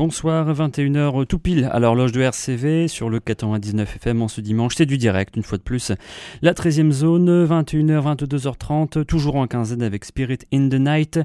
[0.00, 4.76] Bonsoir, 21h tout pile à l'horloge de RCV sur le 99 FM en ce dimanche.
[4.76, 5.92] C'est du direct, une fois de plus.
[6.40, 11.20] La 13e zone, 21h, 22h30, toujours en quinzaine avec Spirit in the Night.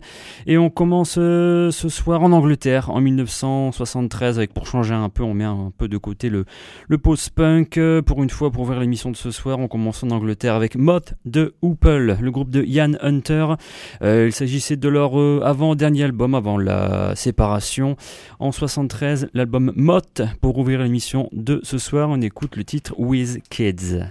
[0.45, 5.23] Et on commence euh, ce soir en Angleterre, en 1973, avec pour changer un peu,
[5.23, 6.43] on met un peu de côté le,
[6.89, 7.79] le post-punk.
[8.05, 11.13] Pour une fois, pour ouvrir l'émission de ce soir, on commence en Angleterre avec Moth
[11.23, 13.53] de Hoople, le groupe de Ian Hunter.
[14.01, 17.95] Euh, il s'agissait de leur euh, avant-dernier album, avant la séparation.
[18.39, 20.21] En 73, l'album Mott.
[20.41, 24.01] Pour ouvrir l'émission de ce soir, on écoute le titre With Kids.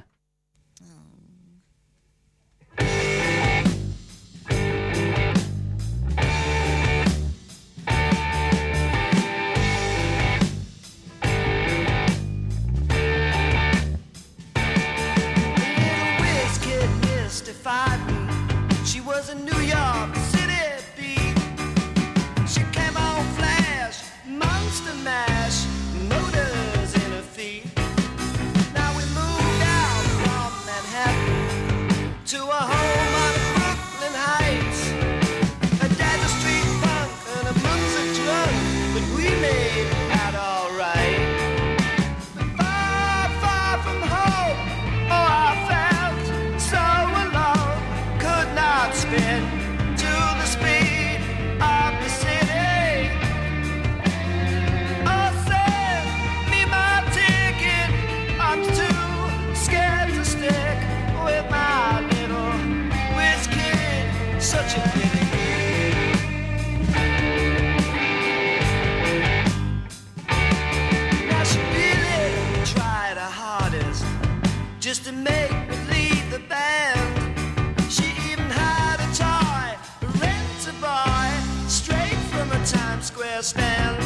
[83.35, 83.97] understand.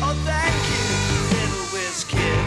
[0.00, 0.84] Oh, thank you,
[1.36, 2.40] little whiz kid.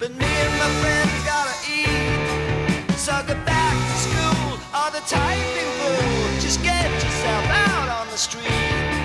[0.00, 2.98] But me and my friends gotta eat.
[2.98, 6.40] So get back to school or the typing pool.
[6.40, 8.97] Just get yourself out on the street.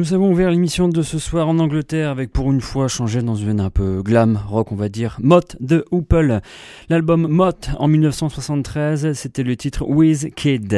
[0.00, 3.34] Nous avons ouvert l'émission de ce soir en Angleterre avec pour une fois changé dans
[3.34, 6.40] une veine un peu glam, rock on va dire, Mott de Hoople.
[6.88, 10.72] L'album Mott en 1973, c'était le titre With Kid.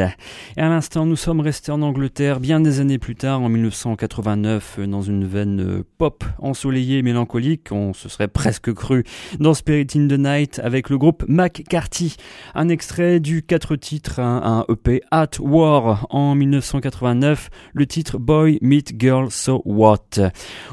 [0.56, 4.80] Et à l'instant, nous sommes restés en Angleterre bien des années plus tard, en 1989,
[4.88, 9.04] dans une veine pop ensoleillée et mélancolique, on se serait presque cru
[9.38, 12.16] dans Spirit in the Night avec le groupe McCarthy.
[12.56, 18.94] Un extrait du 4 titres, un EP At War en 1989, le titre Boy Meet
[18.98, 20.20] Girl So What.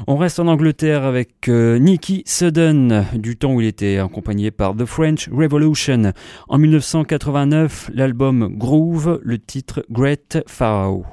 [0.06, 4.74] On reste en Angleterre avec euh, Nicky Sudden, du temps où il était accompagné par
[4.74, 6.12] The French Revolution.
[6.48, 11.04] En 1989, l'album Groove, le titre Great Pharaoh.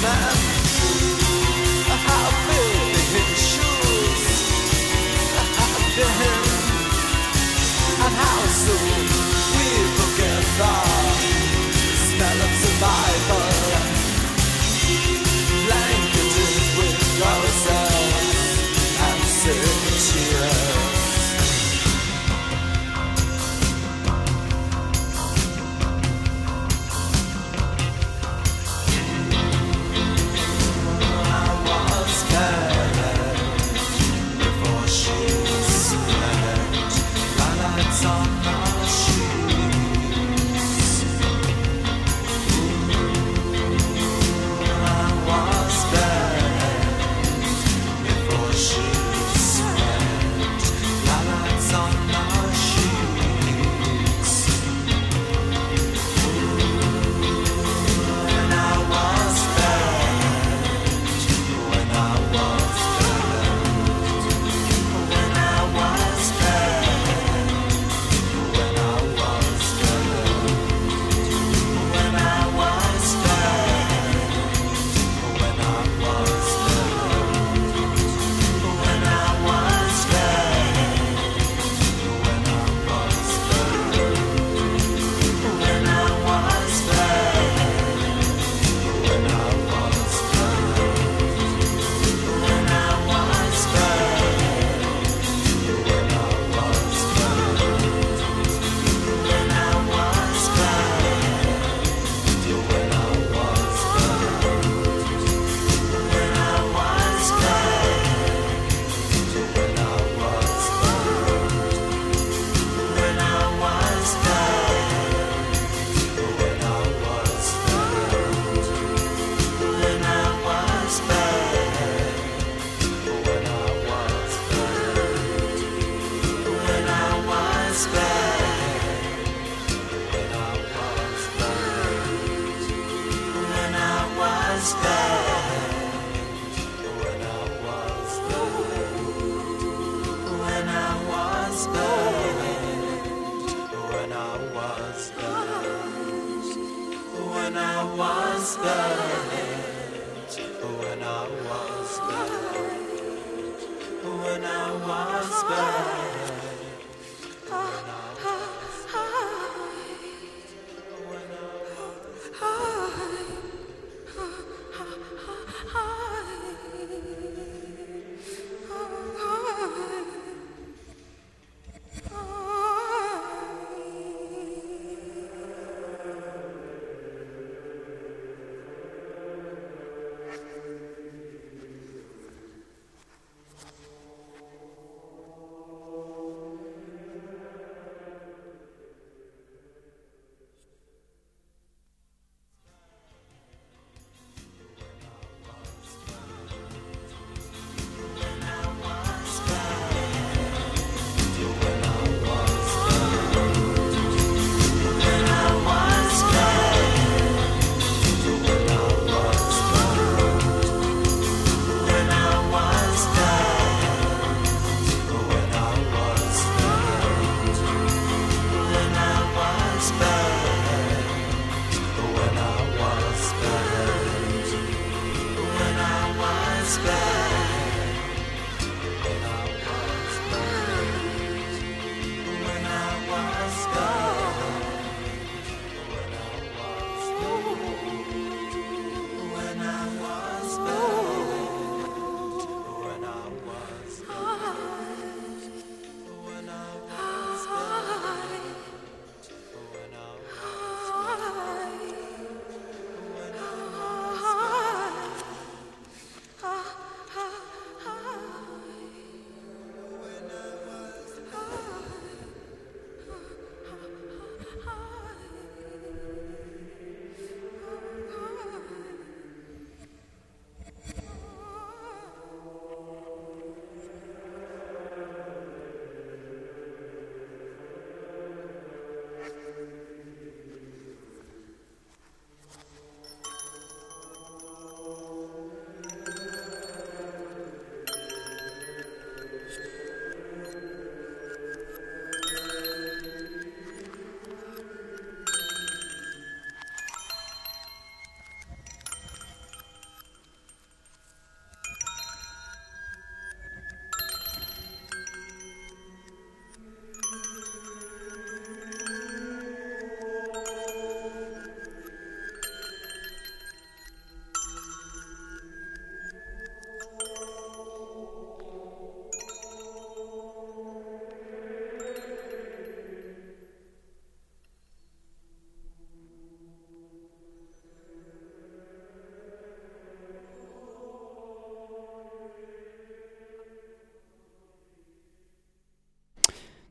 [0.00, 0.47] my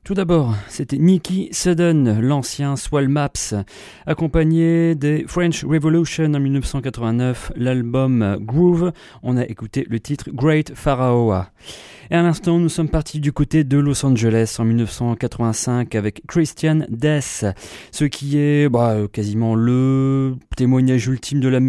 [0.08, 3.54] Tout d'abord, c'était Nicky Sudden, l'ancien Swell Maps,
[4.06, 8.94] accompagné des French Revolution en 1989, l'album Groove.
[9.22, 11.34] On a écouté le titre Great Pharaoh.
[12.10, 16.86] Et à l'instant, nous sommes partis du côté de Los Angeles en 1985 avec Christian
[16.88, 17.46] Death,
[17.92, 21.60] ce qui est bah, quasiment le témoignage ultime de la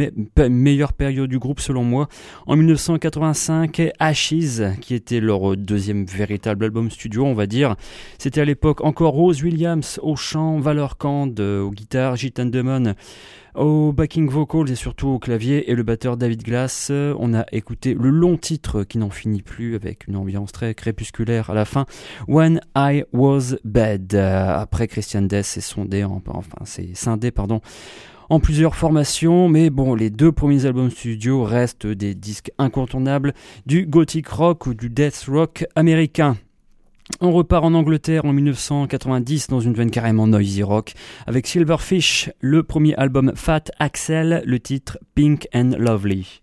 [0.49, 2.09] meilleure période du groupe selon moi.
[2.47, 7.75] En 1985, Ashes, qui était leur deuxième véritable album studio, on va dire.
[8.29, 12.93] C'était à l'époque encore Rose Williams au chant, Valor Kand au guitare, Gitan Demon
[13.55, 16.93] au backing vocals et surtout au clavier et le batteur David Glass.
[16.93, 21.49] On a écouté le long titre qui n'en finit plus avec une ambiance très crépusculaire
[21.49, 21.87] à la fin.
[22.27, 24.15] When I Was Bad.
[24.15, 27.63] Après Christian Death est sondé, enfin c'est scindé pardon
[28.29, 33.33] en plusieurs formations, mais bon, les deux premiers albums studio restent des disques incontournables
[33.65, 36.37] du gothic rock ou du death rock américain.
[37.21, 40.95] On repart en Angleterre en 1990 dans une veine carrément noisy rock
[41.27, 46.43] avec Silverfish, le premier album Fat Axel, le titre Pink and Lovely.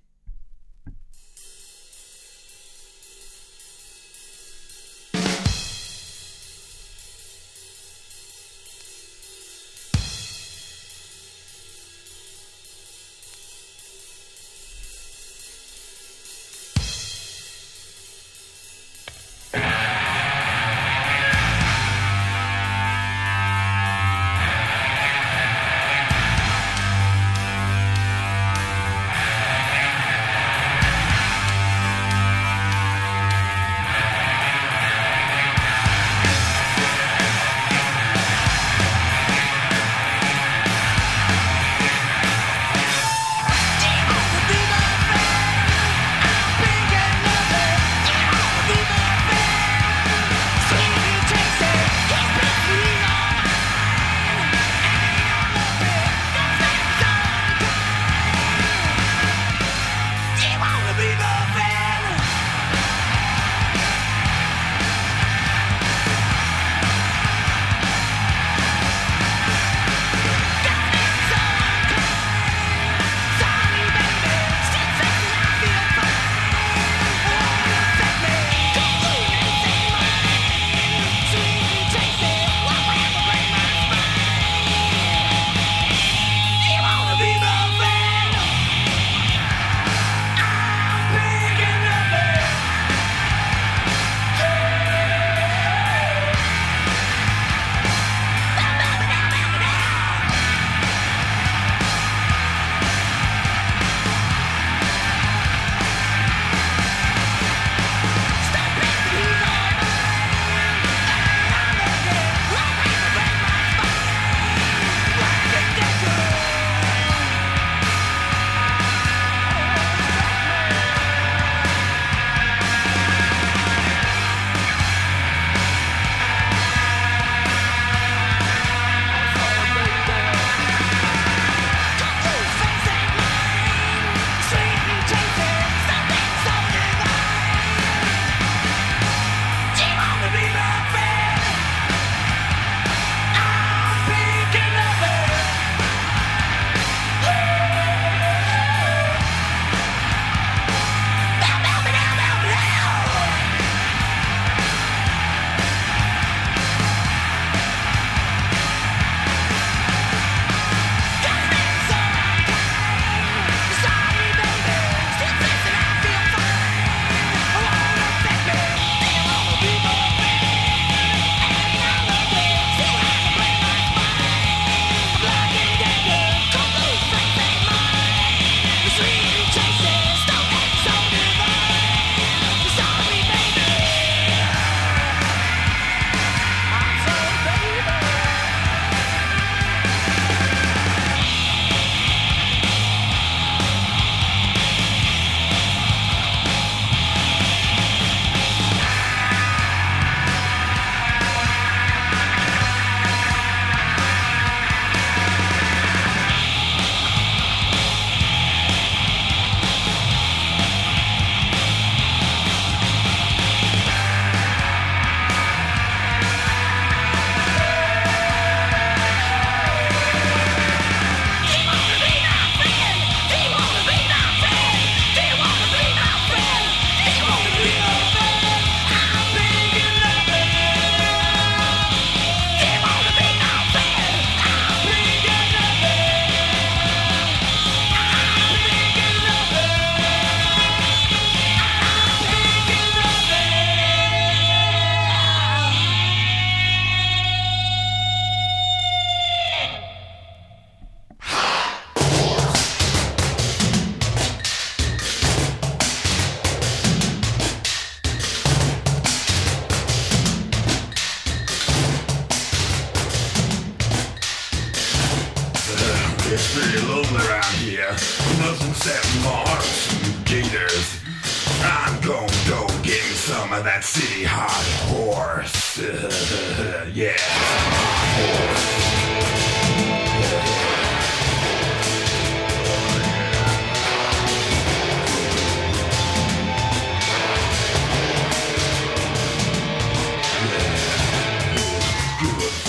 [273.65, 275.80] That city hot horse.
[276.93, 277.15] yeah.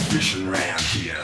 [0.09, 1.15] Fishing round here.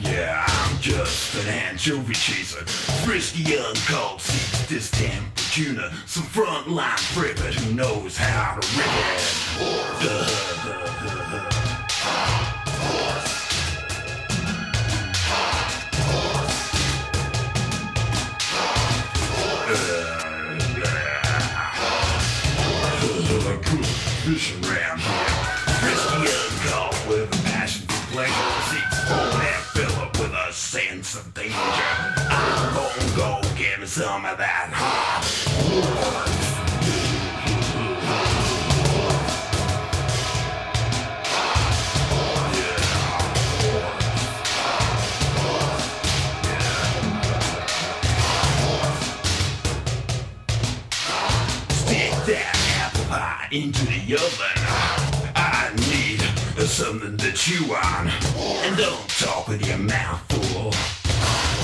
[0.00, 2.64] Yeah, I'm just an anchovy chaser.
[3.04, 5.88] Frisky young cold seeks this damn tuna.
[6.06, 9.44] Some frontline privet who knows how to rip it.
[24.68, 25.20] Round here.
[27.08, 27.86] With a passion
[30.18, 32.23] with a sense of danger.
[33.16, 35.94] Go get me some of that hot
[53.54, 55.32] into the oven.
[55.36, 56.20] I need
[56.66, 58.08] something to chew on.
[58.08, 61.03] And don't talk with your mouth full.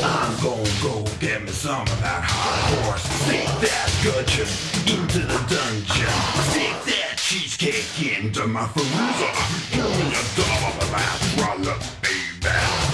[0.02, 3.02] I'm gonna go get me some of that hot horse.
[3.02, 4.48] Stick that gudgeon
[4.88, 6.10] into the dungeon.
[6.50, 9.32] Stick that cheesecake into my freezer.
[9.70, 12.89] Give me a dollop of that trollop, baby.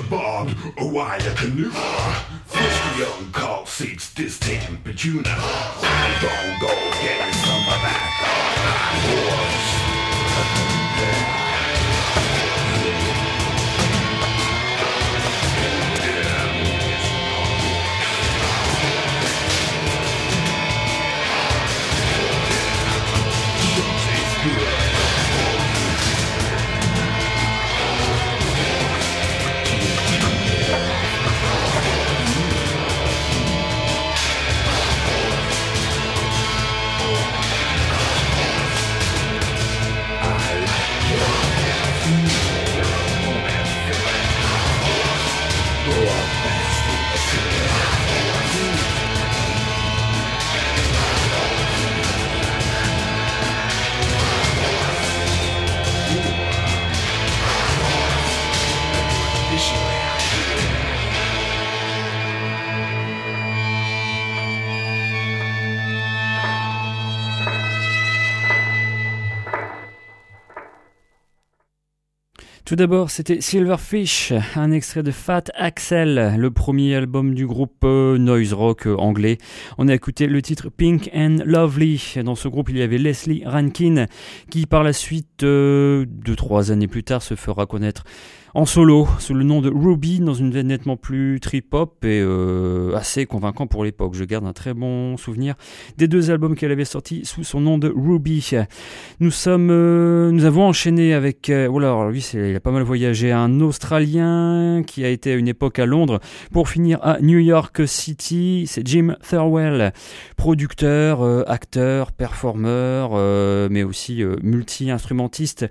[0.00, 1.70] a bob, a wire canoe.
[2.46, 6.68] Fifty young call seats, this ten, but you know I go
[7.02, 8.10] get some of that.
[10.96, 11.39] Horse.
[72.70, 78.16] Tout d'abord, c'était Silverfish, un extrait de Fat Axel, le premier album du groupe euh,
[78.16, 79.38] noise rock euh, anglais.
[79.76, 82.14] On a écouté le titre Pink and Lovely.
[82.24, 84.06] Dans ce groupe, il y avait Leslie Rankin,
[84.50, 88.04] qui par la suite, euh, deux trois années plus tard, se fera connaître
[88.54, 92.94] en solo sous le nom de Ruby dans une veine nettement plus trip-hop et euh,
[92.96, 94.14] assez convaincant pour l'époque.
[94.14, 95.54] Je garde un très bon souvenir
[95.96, 98.50] des deux albums qu'elle avait sortis sous son nom de Ruby.
[99.20, 102.72] Nous sommes, euh, nous avons enchaîné avec, euh, oh là, alors lui, il a pas
[102.72, 106.20] mal voyagé, un Australien qui a été à une époque à Londres
[106.52, 108.64] pour finir à New York City.
[108.66, 109.92] C'est Jim Thirlwell,
[110.36, 113.10] producteur, euh, acteur, performeur,
[113.70, 115.66] mais aussi multi-instrumentiste.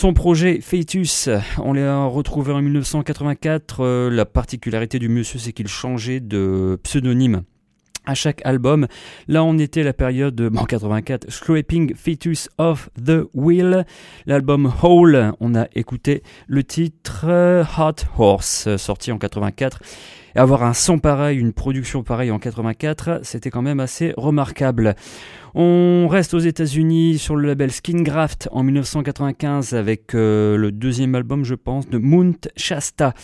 [0.00, 1.28] Son projet Fetus,
[1.60, 3.80] on l'a retrouvé en 1984.
[3.80, 7.42] Euh, la particularité du monsieur, c'est qu'il changeait de pseudonyme
[8.06, 8.86] à chaque album.
[9.26, 13.86] Là, on était la période en 84, Scraping Fetus of the Wheel.
[14.26, 19.80] L'album Hole, on a écouté le titre euh, Hot Horse, sorti en 84.
[20.38, 24.94] Avoir un son pareil, une production pareille en 84, c'était quand même assez remarquable.
[25.56, 31.44] On reste aux États-Unis sur le label Skingraft en 1995 avec euh, le deuxième album,
[31.44, 33.14] je pense, de Mount Shasta,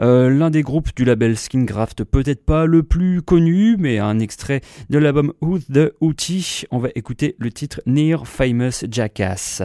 [0.00, 4.60] euh, l'un des groupes du label Skingraft, peut-être pas le plus connu, mais un extrait
[4.90, 6.64] de l'album Who's the Hootie.
[6.72, 9.62] On va écouter le titre Near Famous Jackass.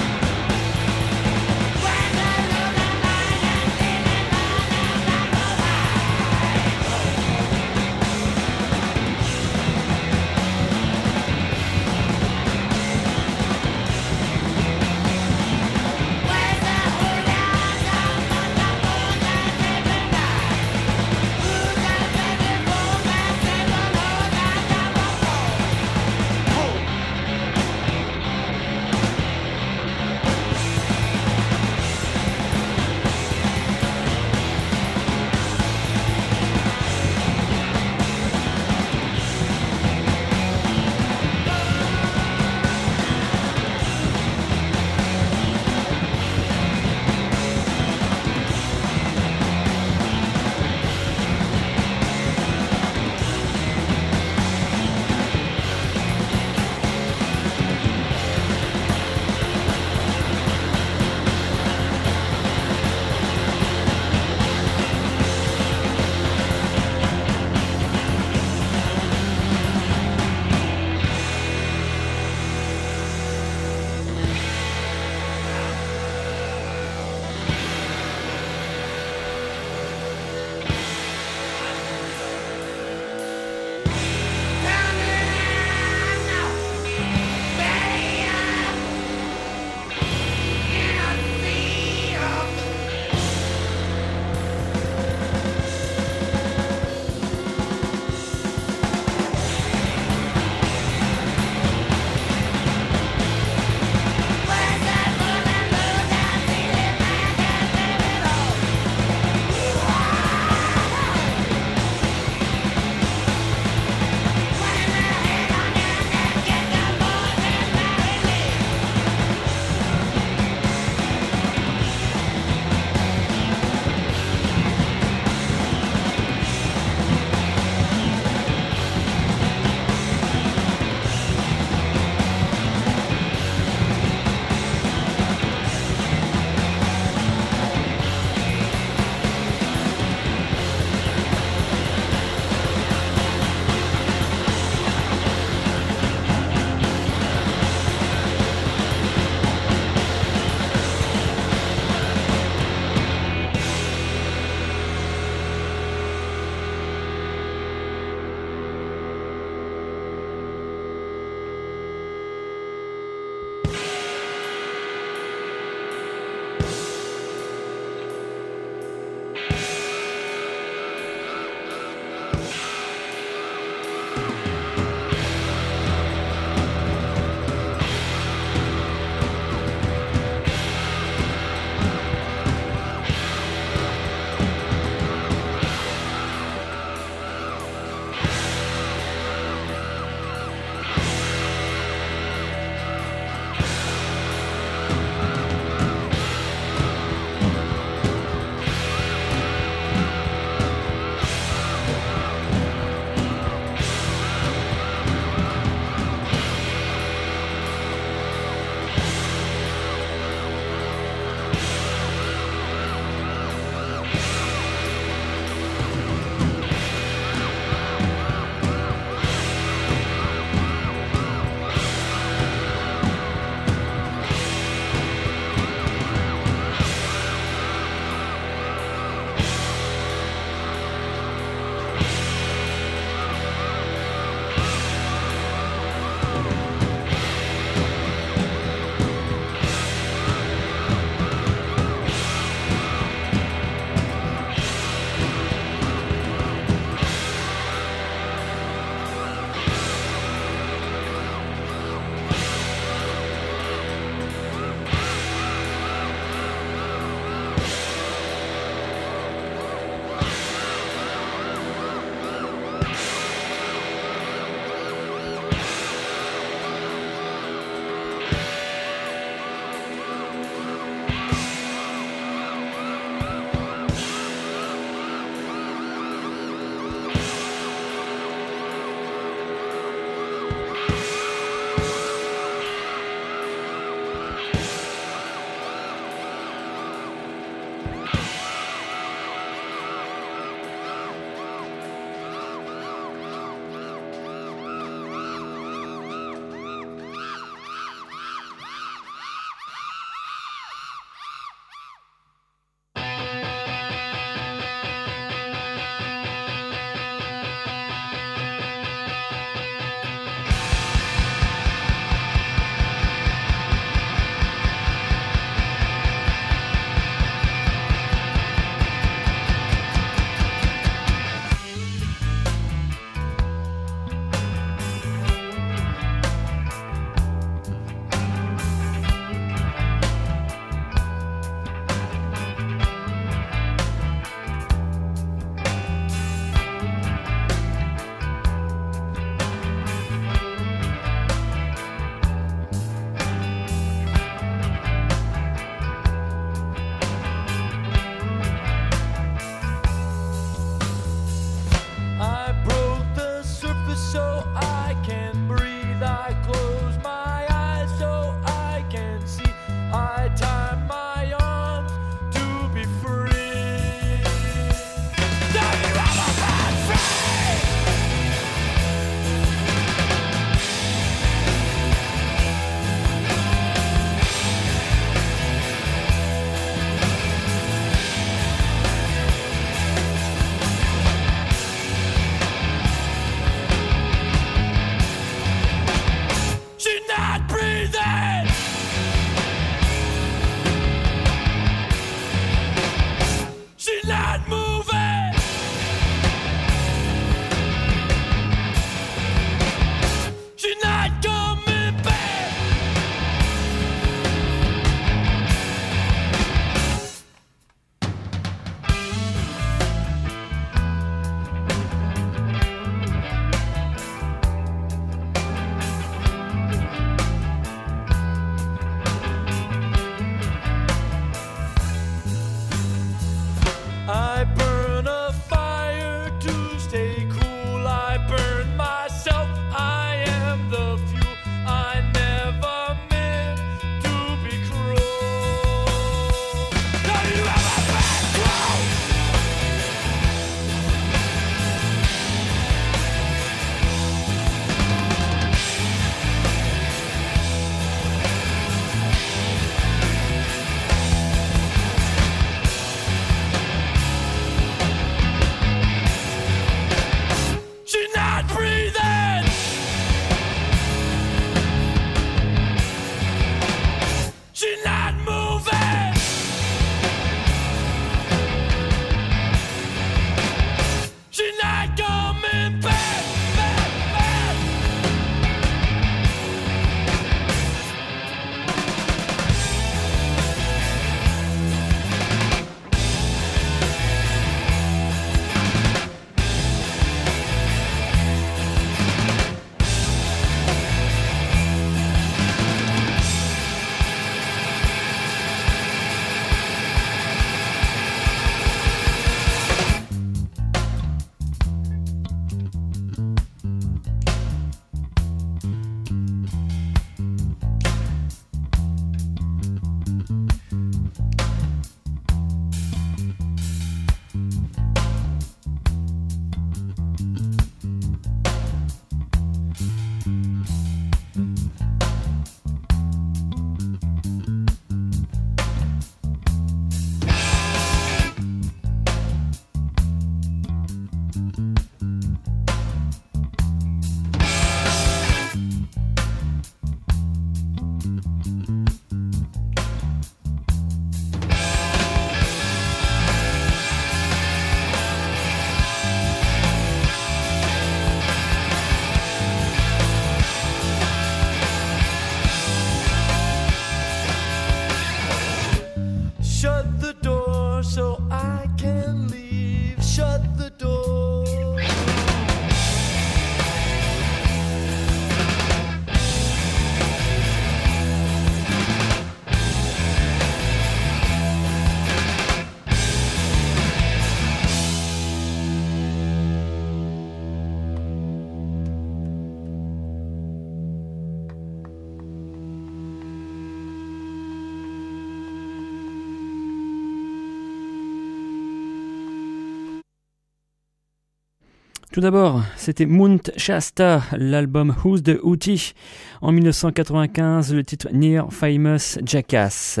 [592.18, 595.92] Tout d'abord, c'était Mount Shasta, l'album Who's the Hootie
[596.40, 600.00] en 1995, le titre Near Famous Jackass.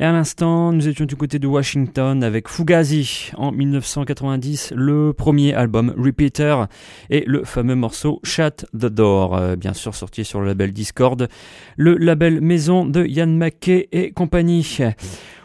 [0.00, 5.54] Et à l'instant, nous étions du côté de Washington avec Fugazi en 1990, le premier
[5.54, 6.66] album Repeater
[7.10, 11.28] et le fameux morceau Shut the Door, euh, bien sûr sorti sur le label Discord,
[11.76, 14.78] le label maison de Ian McKay et compagnie.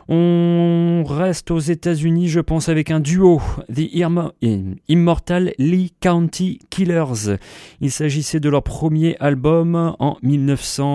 [0.10, 3.41] On reste aux États-Unis, je pense, avec un duo,
[3.74, 3.89] The
[4.88, 7.36] Immortal Lee County Killers.
[7.82, 10.86] Il s'agissait de leur premier album en 1900,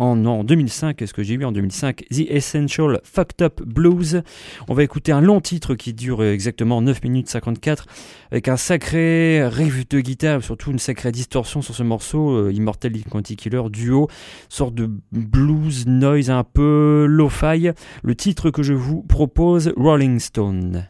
[0.00, 4.22] en, non, 2005, qu'est-ce que j'ai vu en 2005 The Essential Fucked Up Blues.
[4.68, 7.86] On va écouter un long titre qui dure exactement 9 minutes 54
[8.32, 12.92] avec un sacré riff de guitare, surtout une sacrée distorsion sur ce morceau, euh, Immortal
[13.08, 14.08] Quanti Killer duo,
[14.50, 17.70] sorte de blues noise un peu lo-fi.
[18.14, 20.88] Titre que je vous propose, Rolling Stone.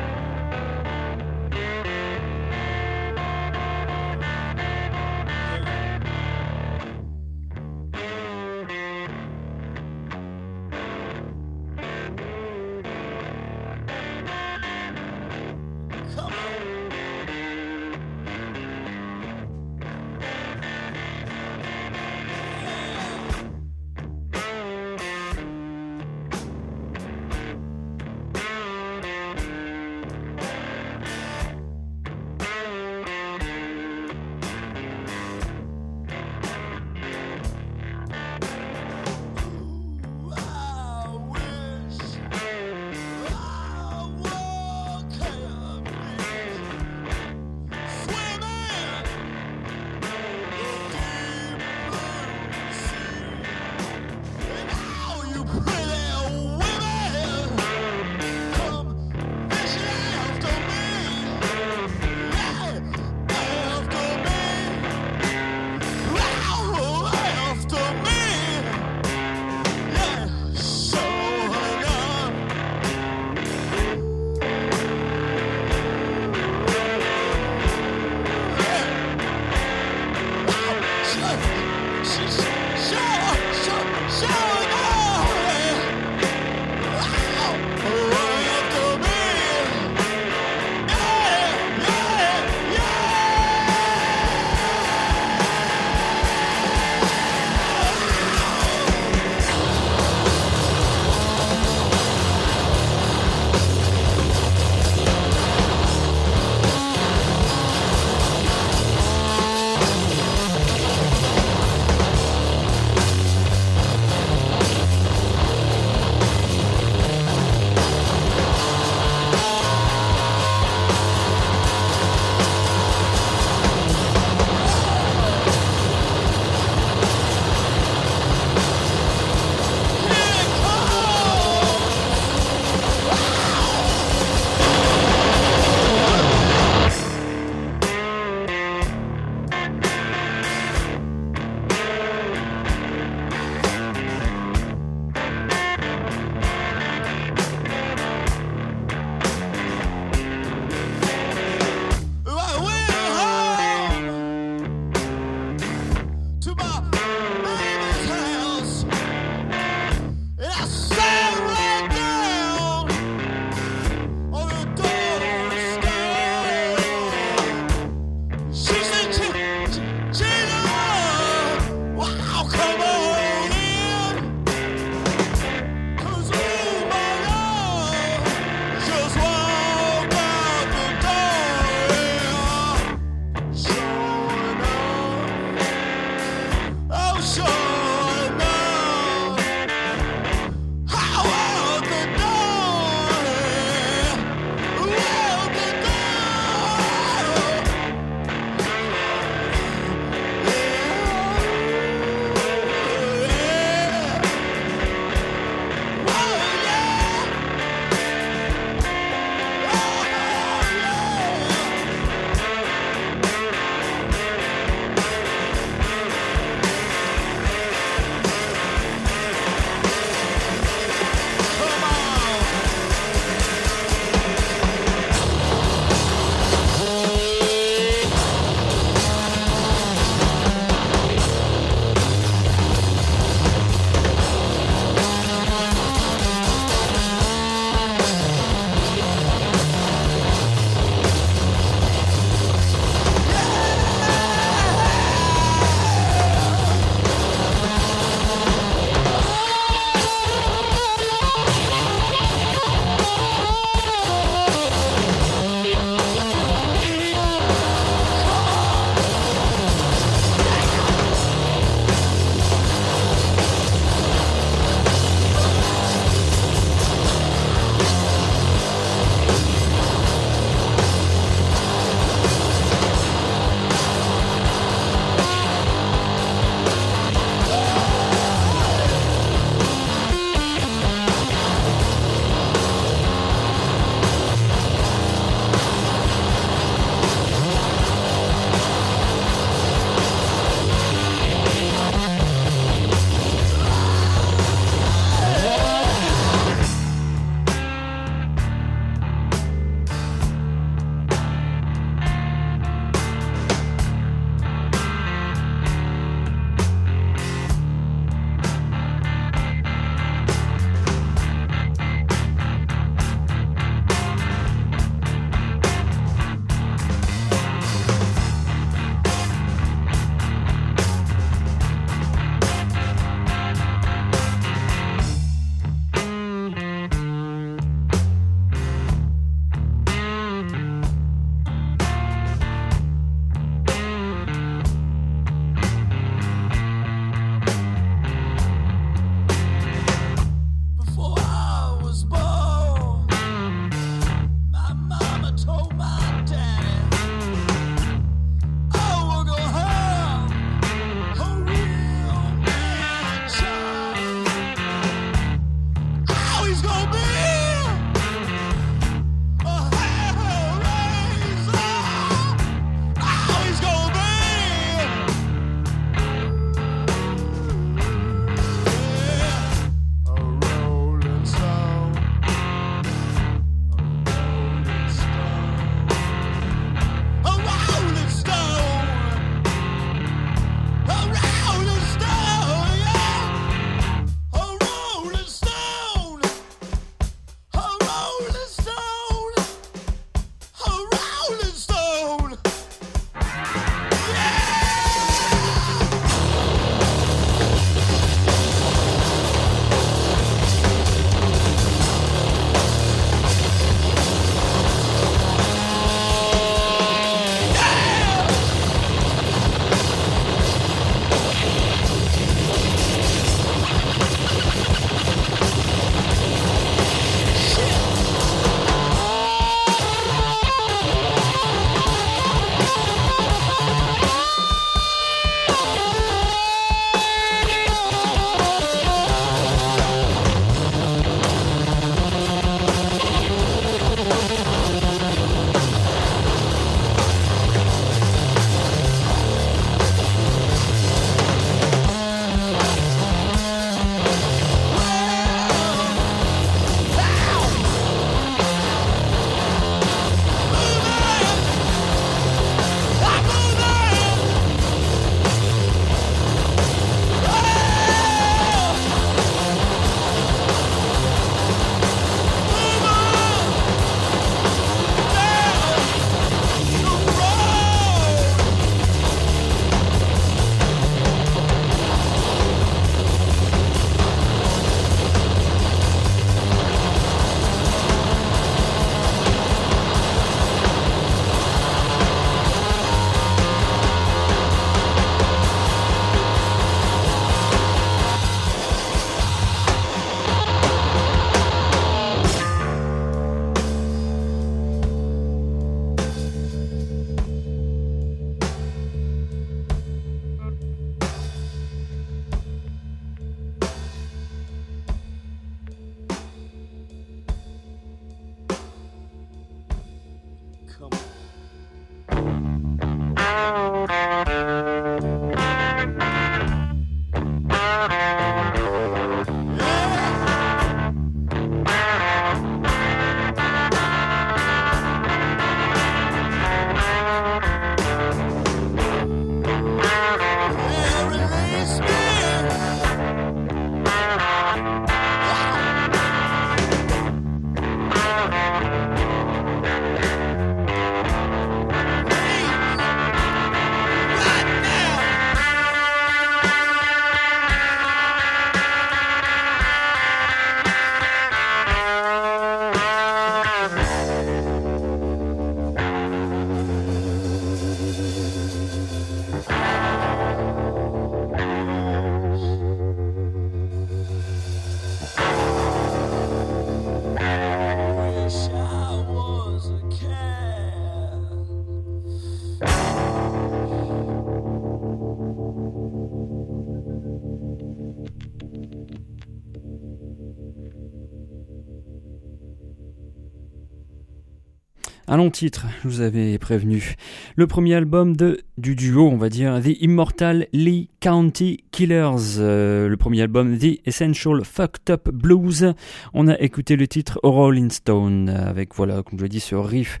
[585.14, 586.96] Un long titre, je vous avais prévenu.
[587.36, 592.40] Le premier album de, du duo, on va dire, The Immortal Lee County Killers.
[592.40, 595.72] Euh, le premier album, The Essential Fucked Up Blues.
[596.14, 600.00] On a écouté le titre Rolling Stone, avec, voilà, comme je l'ai dit, ce riff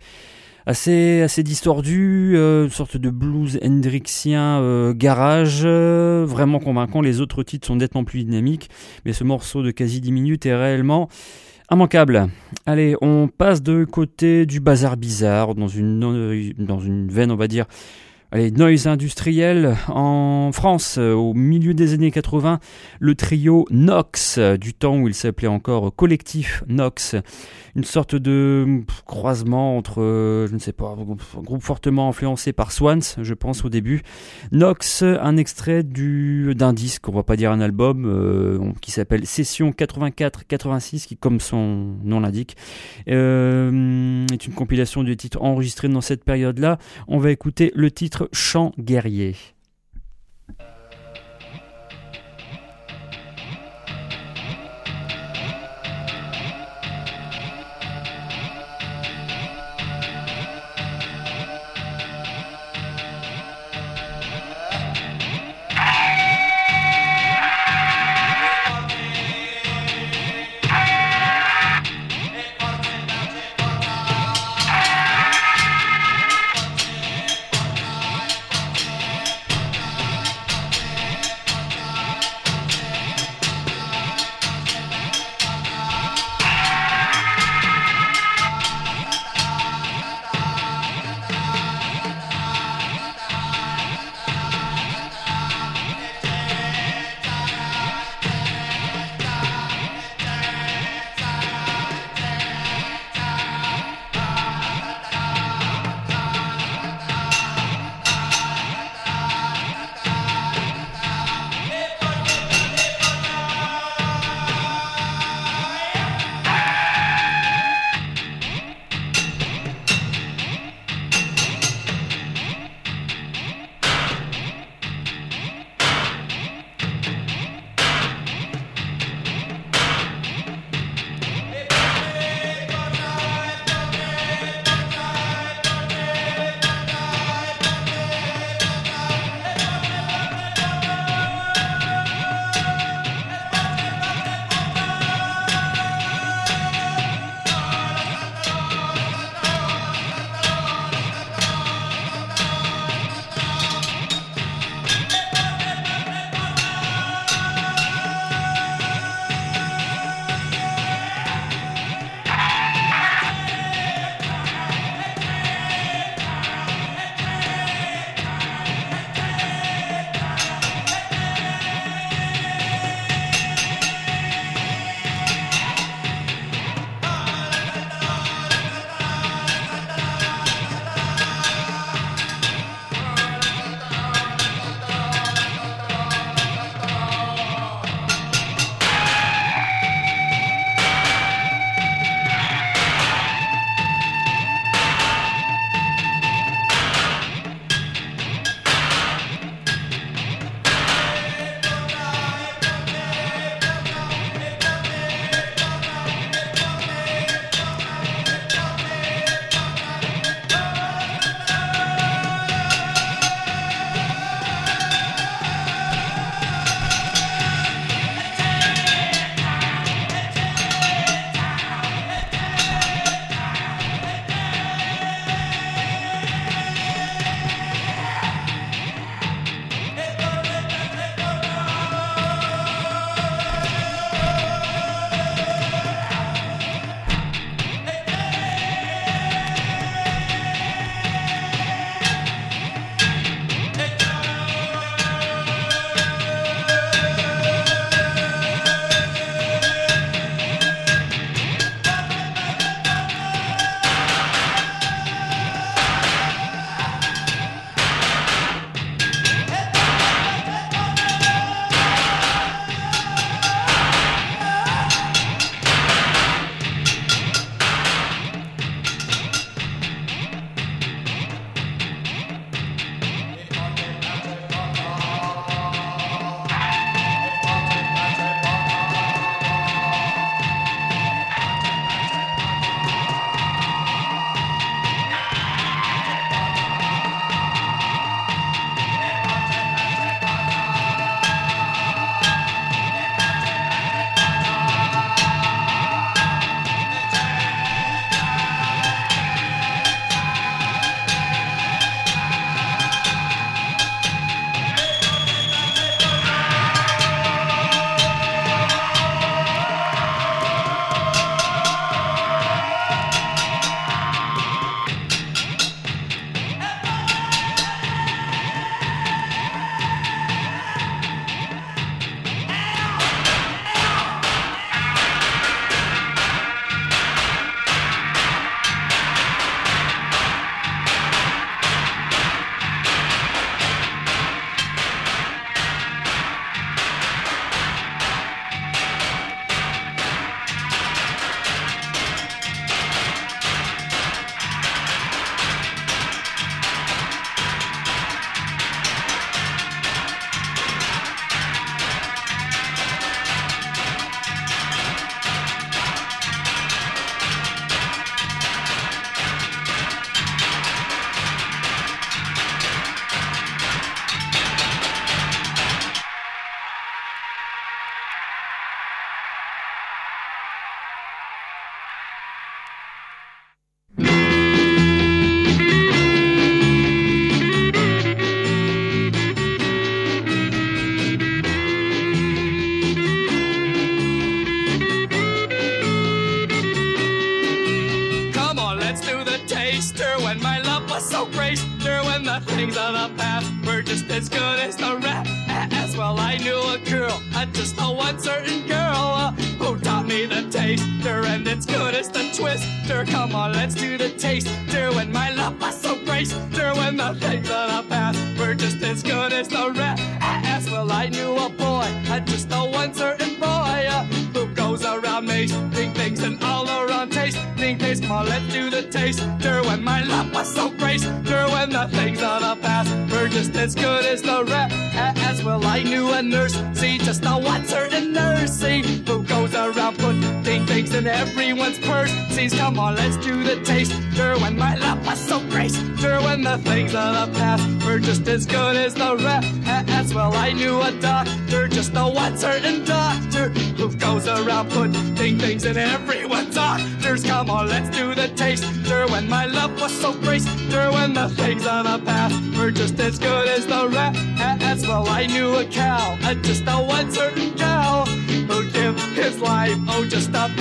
[0.66, 7.00] assez assez distordu, euh, une sorte de blues hendrixien euh, garage, vraiment convaincant.
[7.02, 8.68] Les autres titres sont nettement plus dynamiques,
[9.04, 11.08] mais ce morceau de quasi 10 minutes est réellement
[11.70, 12.28] Immanquable.
[12.66, 15.98] Allez, on passe de côté du bazar bizarre, dans une,
[16.58, 17.66] dans une veine, on va dire,
[18.34, 22.58] Allez, noise industriel en France, euh, au milieu des années 80,
[22.98, 27.14] le trio Nox, euh, du temps où il s'appelait encore Collectif Nox,
[27.76, 32.72] une sorte de croisement entre, euh, je ne sais pas, un groupe fortement influencé par
[32.72, 34.02] Swans, je pense au début.
[34.52, 39.70] Nox, un extrait du d'un disque, on va pas dire un album, qui s'appelle Session
[39.70, 42.56] 84-86, qui comme son nom l'indique,
[43.06, 46.78] est une compilation de titres enregistrés dans cette période-là.
[47.08, 49.34] On va écouter le titre Chant guerrier.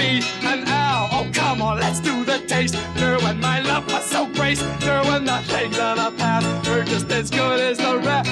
[0.03, 1.07] Be an owl.
[1.11, 2.79] Oh, come on, let's do the taster.
[3.23, 4.69] When my love was so graceful,
[5.09, 8.25] when the things of the past were just as good as the rap.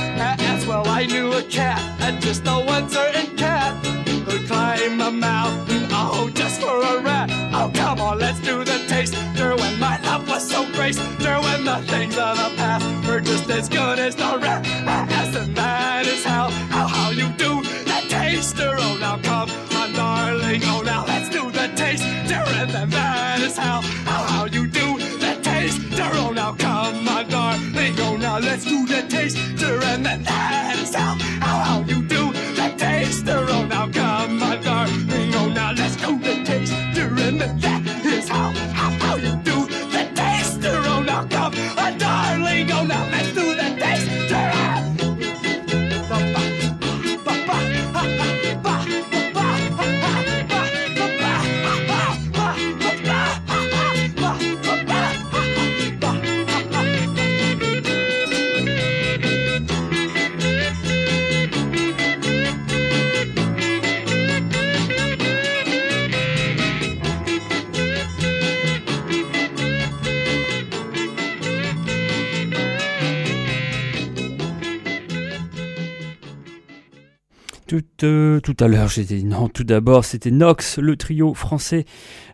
[0.54, 3.72] As well, I knew a cat, uh, just a one certain cat,
[4.26, 7.30] who'd climb a mountain, oh, just for a rat.
[7.54, 9.20] Oh, come on, let's do the taster.
[9.62, 11.06] When my love was so graceful,
[11.46, 12.61] when the things of the past
[78.04, 79.48] euh, tout à l'heure, j'étais non.
[79.48, 81.86] Tout d'abord, c'était Nox, le trio français.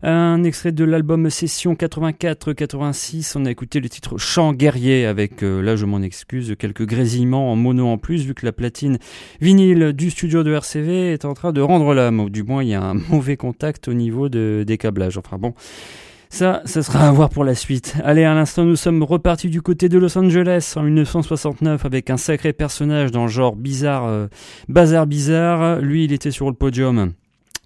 [0.03, 3.34] Un extrait de l'album Session 84-86.
[3.36, 7.51] On a écouté le titre Chant guerrier avec, euh, là je m'en excuse, quelques grésillements
[7.51, 8.97] en mono en plus, vu que la platine
[9.41, 12.30] vinyle du studio de RCV est en train de rendre l'âme.
[12.30, 15.18] Du moins, il y a un mauvais contact au niveau de, des câblages.
[15.18, 15.53] Enfin bon.
[16.30, 17.95] Ça, ça sera à voir pour la suite.
[18.03, 22.17] Allez, à l'instant, nous sommes repartis du côté de Los Angeles en 1969 avec un
[22.17, 24.28] sacré personnage dans le genre bizarre, euh,
[24.67, 25.80] bazar bizarre.
[25.80, 27.13] Lui, il était sur le podium.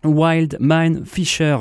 [0.03, 1.57] Wild Man Fisher,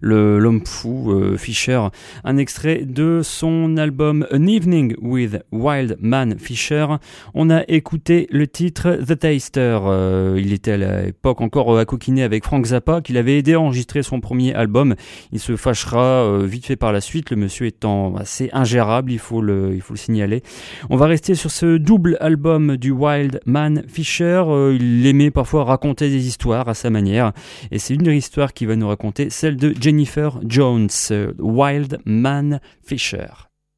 [0.00, 1.80] l'homme fou euh, Fisher,
[2.24, 6.86] un extrait de son album An Evening with Wild Man Fisher.
[7.34, 9.78] On a écouté le titre The Taster.
[9.84, 13.60] Euh, il était à l'époque encore à coquiner avec Frank Zappa, qu'il avait aidé à
[13.60, 14.94] enregistrer son premier album.
[15.32, 19.18] Il se fâchera euh, vite fait par la suite, le monsieur étant assez ingérable, il
[19.18, 20.42] faut le, il faut le signaler.
[20.88, 24.42] On va rester sur ce double album du Wild Man Fisher.
[24.46, 27.32] Euh, il aimait parfois raconter des histoires à sa manière.
[27.80, 33.26] C'est une histoire qu'il va nous raconter, celle de Jennifer Jones, euh, Wild Man Fisher.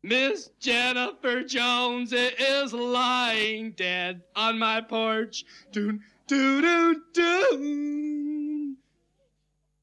[0.03, 5.45] Miss Jennifer Jones is lying dead on my porch.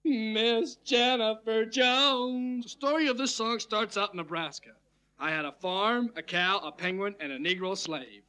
[0.04, 2.66] Miss Jennifer Jones.
[2.66, 4.72] The story of this song starts out in Nebraska.
[5.20, 8.24] I had a farm, a cow, a penguin, and a Negro slave.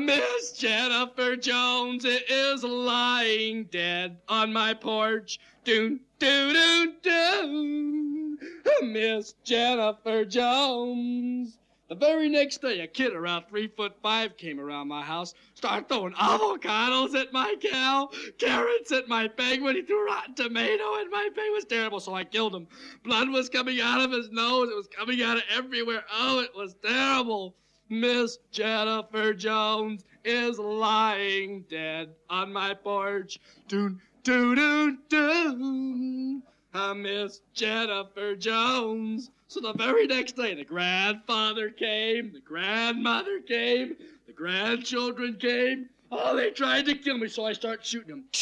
[0.00, 5.38] Miss Jennifer Jones is lying dead on my porch.
[5.64, 8.38] Doon, doo, doo, doo.
[8.82, 11.58] Miss Jennifer Jones.
[11.88, 15.88] The very next day, a kid around three foot five came around my house, started
[15.88, 18.08] throwing avocados at my cow,
[18.38, 19.74] carrots at my penguin.
[19.74, 21.52] He threw rotten tomato at my penguin.
[21.52, 22.68] It was terrible, so I killed him.
[23.02, 24.68] Blood was coming out of his nose.
[24.70, 26.04] It was coming out of everywhere.
[26.12, 27.56] Oh, it was terrible.
[27.92, 33.40] Miss Jennifer Jones is lying dead on my porch.
[33.66, 36.40] Doon, doo, doo, doo.
[36.72, 39.32] I miss Jennifer Jones.
[39.48, 43.96] So the very next day, the grandfather came, the grandmother came,
[44.28, 45.88] the grandchildren came.
[46.12, 48.24] Oh, they tried to kill me, so I start shooting them.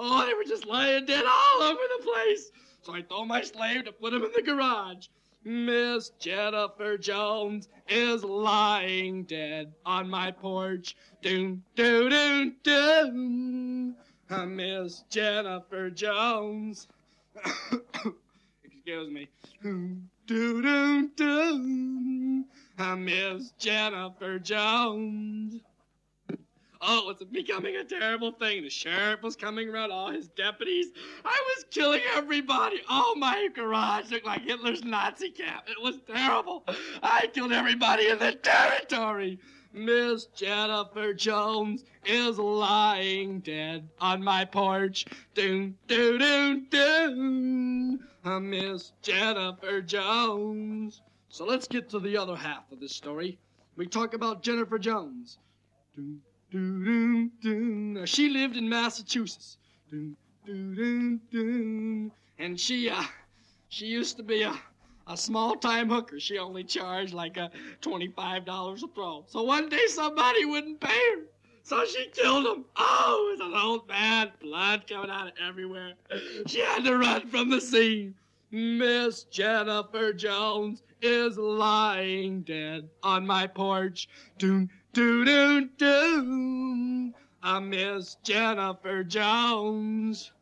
[0.00, 2.52] Oh, they were just lying dead all over the place.
[2.82, 5.08] So I told my slave to put them in the garage.
[5.48, 10.94] Miss Jennifer Jones is lying dead on my porch.
[11.22, 13.94] Doom, doo, doo, doo.
[14.28, 16.86] Uh, Miss Jennifer Jones.
[18.62, 19.26] Excuse me.
[19.62, 22.44] Doom, doo, doo, doo.
[22.78, 25.62] Uh, Miss Jennifer Jones.
[26.80, 28.62] Oh, it's becoming a terrible thing.
[28.62, 30.86] The sheriff was coming around, all his deputies.
[31.24, 32.80] I was killing everybody.
[32.88, 35.64] Oh, my garage looked like Hitler's Nazi camp.
[35.66, 36.64] It was terrible.
[37.02, 39.40] I killed everybody in the territory.
[39.72, 45.04] Miss Jennifer Jones is lying dead on my porch.
[45.34, 47.98] Doon, doo, doo, doo.
[48.24, 51.02] Uh, Miss Jennifer Jones.
[51.28, 53.38] So let's get to the other half of this story.
[53.76, 55.38] We talk about Jennifer Jones.
[55.94, 56.20] Doon,
[56.50, 59.58] she lived in Massachusetts.
[62.38, 63.02] And she, uh,
[63.68, 64.54] she used to be a,
[65.06, 66.18] a small time hooker.
[66.18, 67.50] She only charged like a
[67.82, 69.24] $25 a throw.
[69.26, 71.22] So one day somebody wouldn't pay her.
[71.64, 72.64] So she killed him.
[72.76, 75.92] Oh, it was an old man, blood coming out of everywhere.
[76.46, 78.14] She had to run from the scene.
[78.50, 84.08] Miss Jennifer Jones is lying dead on my porch.
[84.38, 87.12] Doon, doo, do do.
[87.42, 90.32] I miss Jennifer Jones.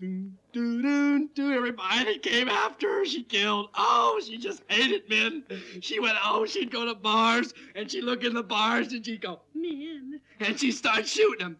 [0.00, 1.52] Do do do doo.
[1.52, 3.04] Everybody came after her.
[3.04, 3.68] She killed.
[3.74, 5.44] Oh, she just hated men.
[5.80, 9.20] She went, oh, she'd go to bars and she'd look in the bars and she'd
[9.20, 10.20] go, men.
[10.40, 11.56] And she'd start shooting them.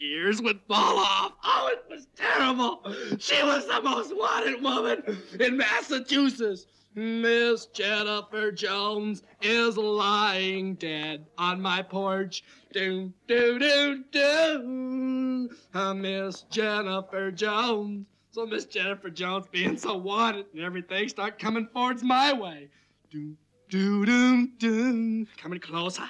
[0.00, 1.32] Ears would fall off.
[1.42, 2.82] Oh, it was terrible.
[3.18, 6.66] She was the most wanted woman in Massachusetts.
[6.98, 12.42] Miss Jennifer Jones is lying dead on my porch.
[12.72, 15.48] Do, do, do, do.
[15.72, 18.04] Uh, Miss Jennifer Jones.
[18.32, 22.68] So Miss Jennifer Jones being so wanted and everything start coming forwards my way.
[23.12, 23.36] Do,
[23.68, 25.26] do, do, do.
[25.36, 26.08] Coming closer.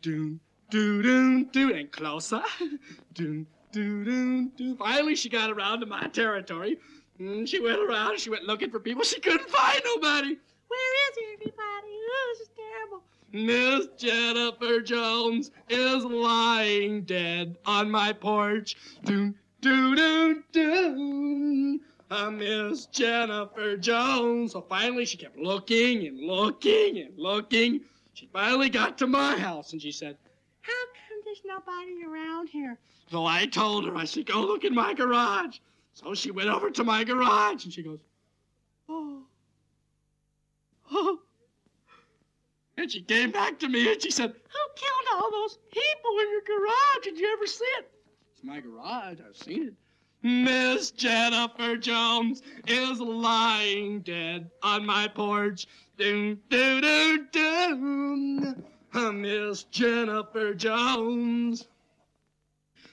[0.00, 0.38] Do,
[0.70, 1.74] do, do, do.
[1.74, 2.42] And closer.
[3.14, 4.76] Do, do, do, do.
[4.76, 6.78] Finally, she got around to my territory.
[7.20, 9.02] Mm, she went around, she went looking for people.
[9.04, 10.38] She couldn't find nobody.
[10.68, 11.56] Where is everybody?
[11.92, 13.02] Oh, this is terrible.
[13.32, 18.76] Miss Jennifer Jones is lying dead on my porch.
[19.04, 21.80] Do, do, do, do.
[22.10, 24.52] Uh, Miss Jennifer Jones.
[24.52, 27.82] So finally, she kept looking and looking and looking.
[28.14, 30.16] She finally got to my house and she said,
[30.62, 32.78] How come there's nobody around here?
[33.10, 35.58] So I told her, I said, Go look in my garage.
[35.94, 38.00] So she went over to my garage and she goes,
[38.88, 39.22] Oh.
[40.90, 41.18] Oh.
[42.76, 46.30] And she came back to me and she said, Who killed all those people in
[46.30, 47.04] your garage?
[47.04, 47.90] Did you ever see it?
[48.32, 49.18] It's my garage.
[49.20, 49.74] I've seen it.
[50.22, 55.66] Miss Jennifer Jones is lying dead on my porch.
[55.96, 58.54] Do, do, do, do.
[59.12, 61.66] Miss Jennifer Jones.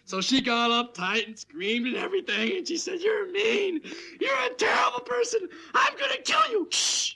[0.07, 3.81] So she got uptight and screamed and everything, and she said, You're mean.
[4.21, 5.41] You're a terrible person.
[5.75, 6.67] I'm gonna kill you.
[6.71, 7.15] Shh.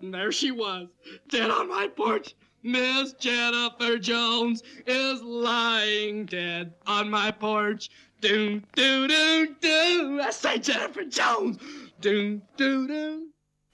[0.00, 0.86] And there she was,
[1.28, 2.36] dead on my porch.
[2.62, 7.90] Miss Jennifer Jones is lying dead on my porch.
[8.20, 10.20] Do, do, do, do.
[10.22, 11.58] I say Jennifer Jones.
[12.00, 13.26] Do, do, do.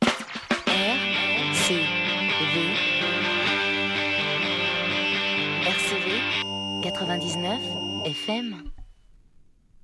[0.02, 0.86] RCV
[5.66, 6.46] RCV
[6.84, 8.70] 99 FM.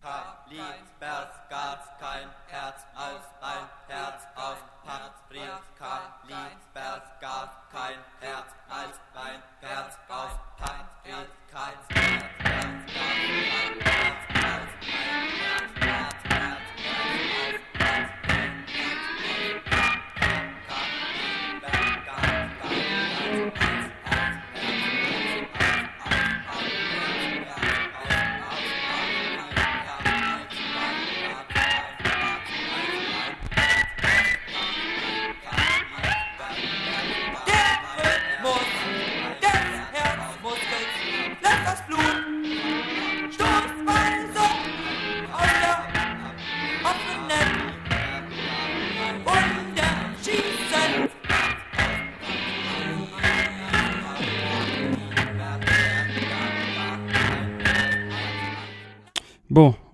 [0.00, 5.62] Kein Liebesgatz, kein Herz aus, ein Herz aus, Patriot.
[5.76, 11.28] Kein Liebesgatz, kein Herz als, ein Herz aus, Patriot.
[11.50, 12.21] Kein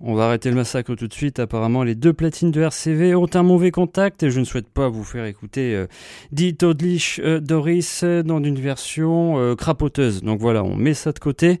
[0.09, 1.39] on va arrêter le massacre tout de suite.
[1.39, 4.89] Apparemment, les deux platines de RCV ont un mauvais contact et je ne souhaite pas
[4.89, 5.85] vous faire écouter euh,
[6.31, 10.23] Die Todlich euh, Doris euh, dans une version euh, crapoteuse.
[10.23, 11.59] Donc voilà, on met ça de côté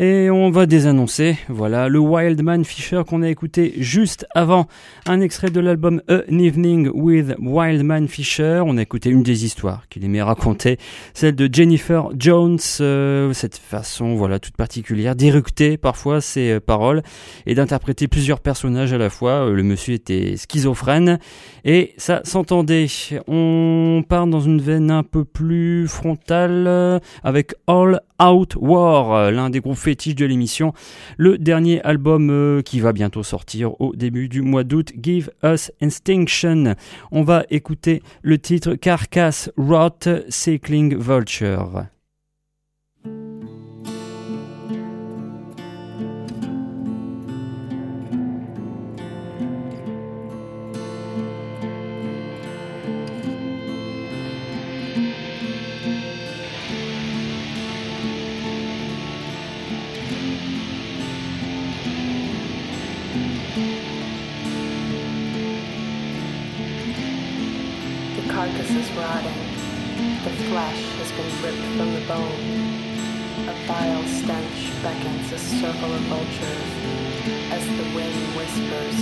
[0.00, 1.38] et on va désannoncer.
[1.48, 4.66] Voilà, le Wildman Fisher qu'on a écouté juste avant
[5.06, 8.60] un extrait de l'album An Evening with Wildman Fisher.
[8.66, 10.78] On a écouté une des histoires qu'il aimait raconter,
[11.12, 17.02] celle de Jennifer Jones, euh, cette façon voilà toute particulière d'éructer parfois ses paroles
[17.46, 19.46] et d'interpréter plusieurs personnages à la fois.
[19.46, 21.18] Euh, Le monsieur était schizophrène
[21.64, 22.86] et ça s'entendait.
[23.28, 29.30] On part dans une veine un peu plus frontale euh, avec All Out War, euh,
[29.30, 30.72] l'un des groupes fétiches de l'émission.
[31.16, 36.74] Le dernier album qui va bientôt sortir au début du mois d'août, Give Us Extinction.
[37.10, 41.84] On va écouter le titre Carcass Rot Cycling Vulture.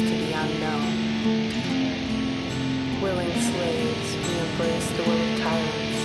[0.08, 0.90] To the unknown.
[3.00, 6.00] Willing slaves, we embrace the will of tyrants,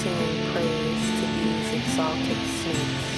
[0.00, 3.08] singing praise to these exalted snakes.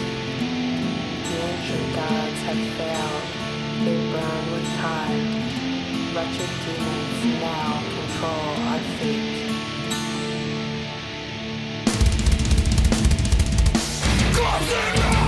[1.29, 3.27] The ancient gods have failed,
[3.85, 5.25] they burn with time.
[6.15, 9.41] Wretched demons now control our fate.
[14.27, 15.20] Infested,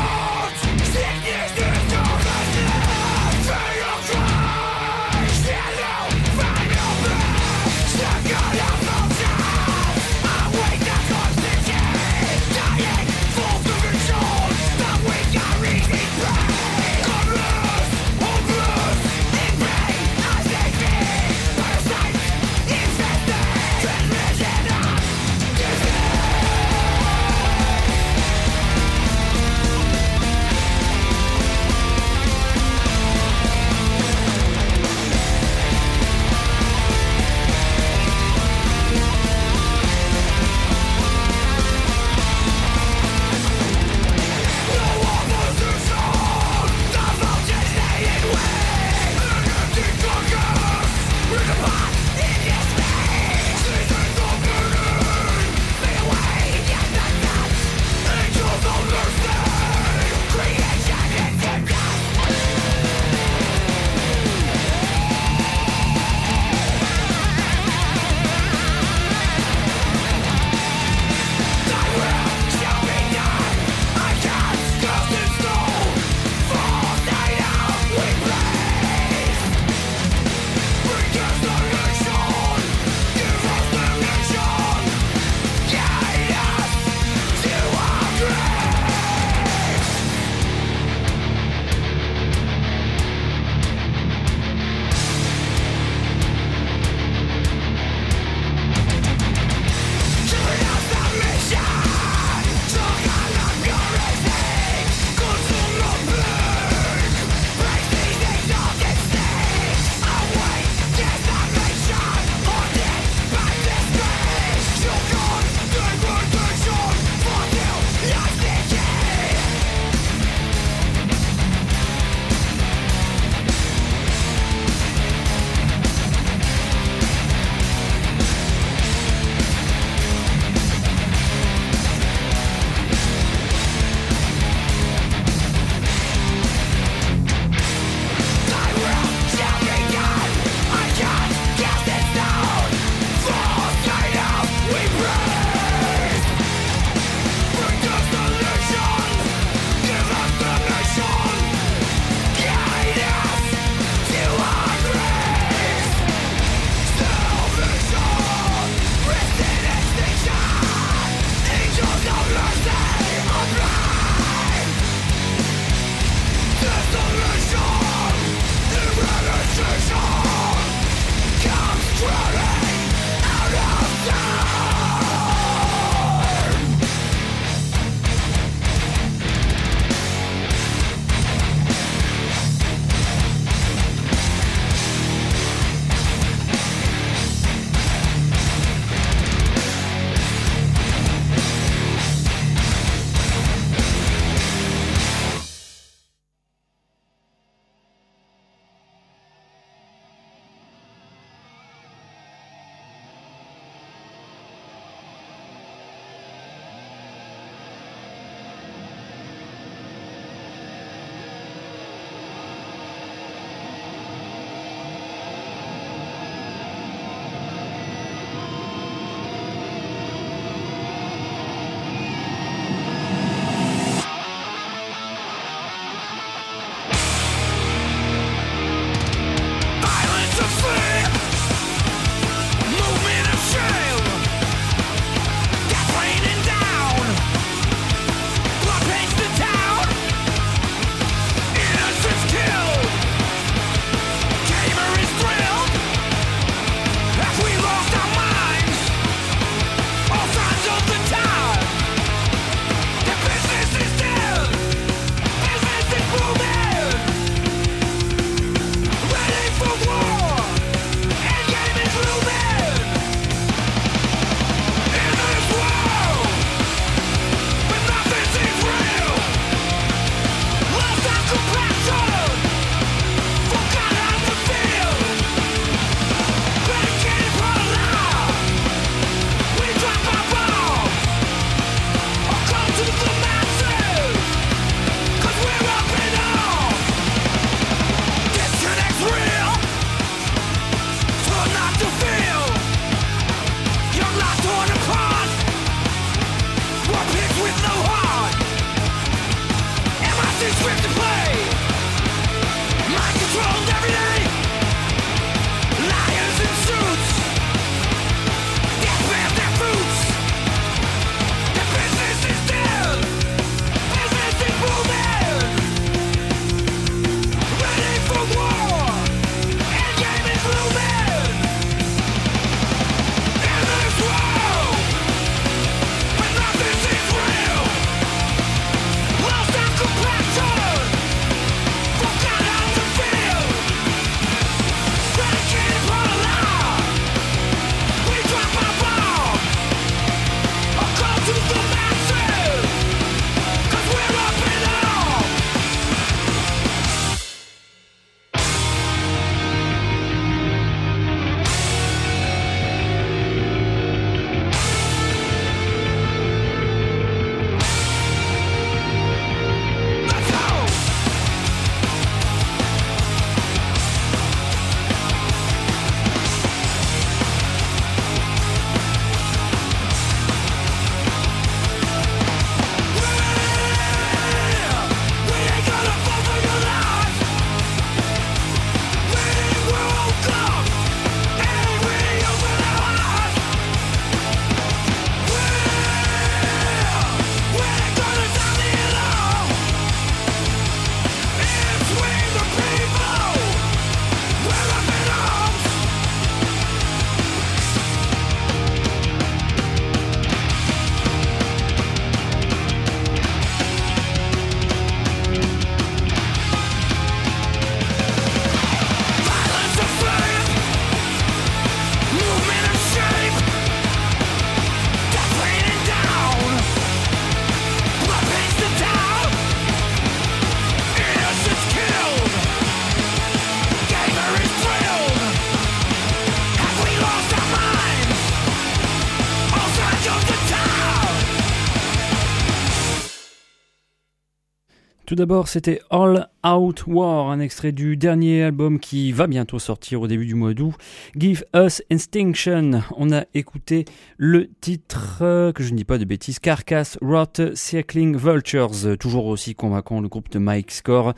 [435.13, 440.01] Tout d'abord, c'était All Out War, un extrait du dernier album qui va bientôt sortir
[440.01, 440.73] au début du mois d'août.
[441.15, 442.81] Give Us Instinction.
[442.97, 443.85] On a écouté
[444.17, 448.97] le titre, euh, que je ne dis pas de bêtises, Carcass Rot Circling Vultures.
[448.99, 451.13] Toujours aussi convaincant, le groupe de Mike Score.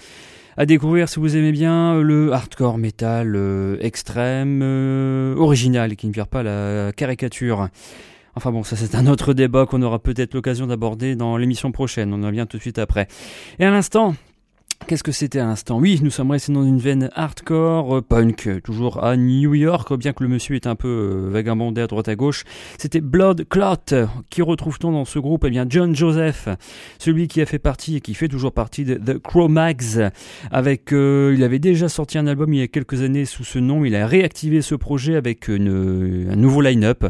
[0.56, 6.12] À découvrir si vous aimez bien le hardcore metal euh, extrême, euh, original qui ne
[6.12, 7.68] vire pas la caricature.
[8.36, 12.12] Enfin bon, ça c'est un autre débat qu'on aura peut-être l'occasion d'aborder dans l'émission prochaine.
[12.12, 13.06] On en vient tout de suite après.
[13.59, 14.15] Et à l'instant,
[14.86, 15.78] Qu'est-ce que c'était à l'instant?
[15.78, 19.94] Oui, nous sommes restés dans une veine hardcore, euh, punk, euh, toujours à New York,
[19.96, 22.44] bien que le monsieur est un peu euh, vagabondé à droite à gauche.
[22.76, 24.06] C'était Blood Clot.
[24.28, 25.44] Qui retrouve-t-on dans ce groupe?
[25.46, 26.51] Eh bien, John Joseph,
[26.98, 30.10] celui qui a fait partie et qui fait toujours partie de The Cro-Mags.
[30.51, 33.86] Avec, il avait déjà sorti un album il y a quelques années sous ce nom.
[33.86, 35.59] Il a réactivé ce projet avec un
[36.36, 37.06] nouveau line-up.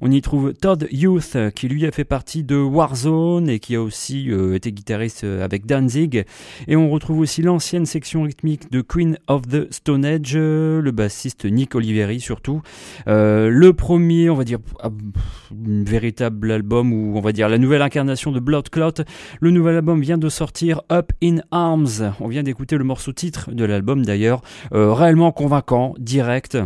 [0.00, 3.82] On y trouve Todd Youth, qui lui a fait partie de Warzone et qui a
[3.82, 6.24] aussi été guitariste avec Danzig.
[6.66, 10.90] Et on retrouve aussi l'ancienne section rythmique de Queen of the Stone Age, euh, le
[10.90, 12.62] bassiste Nick Oliveri surtout.
[13.06, 17.58] Euh, le premier, on va dire, ah, un véritable album ou on va dire la
[17.58, 19.04] nouvelle incarnation de Blood Clot.
[19.40, 22.12] Le nouvel album vient de sortir, Up in Arms.
[22.20, 26.58] On vient d'écouter le morceau titre de l'album d'ailleurs, euh, réellement convaincant, direct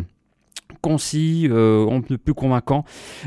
[0.80, 2.84] concis, euh, on ne plus convaincant.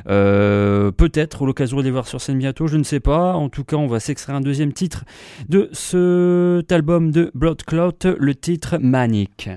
[0.08, 3.34] Euh, Peut-être l'occasion de les voir sur scène bientôt, je ne sais pas.
[3.34, 5.06] En tout cas, on va s'extraire un deuxième titre
[5.50, 9.50] de cet album de Blood Clot, le titre Manic.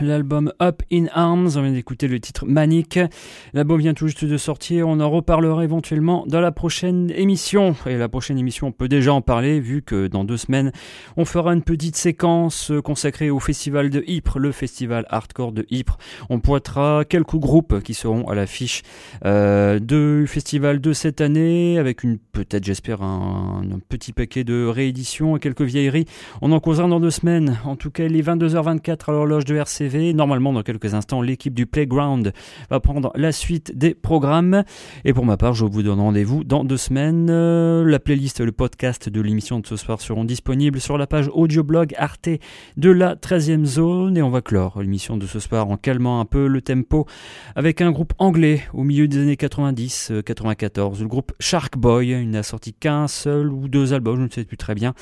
[0.00, 3.00] L'album Up in Arms, on vient d'écouter le titre Manic.
[3.52, 7.74] L'album vient tout juste de sortir, on en reparlera éventuellement dans la prochaine émission.
[7.86, 10.70] Et la prochaine émission, on peut déjà en parler, vu que dans deux semaines,
[11.16, 15.98] on fera une petite séquence consacrée au festival de Ypres, le festival hardcore de Ypres.
[16.30, 18.82] On pointera quelques groupes qui seront à l'affiche
[19.24, 24.66] euh, du festival de cette année, avec une peut-être, j'espère, un, un petit paquet de
[24.66, 26.06] rééditions et quelques vieilleries.
[26.42, 27.58] On en causera dans deux semaines.
[27.64, 30.12] En tout cas, il est 22h24 à l'horloge de RCV.
[30.14, 32.32] Normalement, dans quelques instants, l'équipe du Playground
[32.70, 34.64] va prendre la suite des programmes.
[35.04, 37.28] Et pour ma part, je vous donne rendez-vous dans deux semaines.
[37.30, 41.30] Euh, La playlist, le podcast de l'émission de ce soir seront disponibles sur la page
[41.32, 42.28] audioblog Arte
[42.76, 44.16] de la 13e zone.
[44.16, 47.06] Et on va clore l'émission de ce soir en calmant un peu le tempo
[47.56, 51.00] avec un groupe anglais au milieu des années 90-94.
[51.00, 52.08] Le groupe Shark Boy.
[52.08, 54.94] Il n'a sorti qu'un seul ou deux albums, je ne sais plus très bien.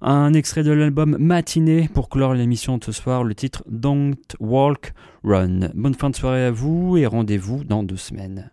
[0.00, 4.92] Un extrait de l'album Matinée pour clore l'émission de ce soir, le titre Don't Walk
[5.24, 5.70] Run.
[5.74, 8.52] Bonne fin de soirée à vous et rendez-vous dans deux semaines.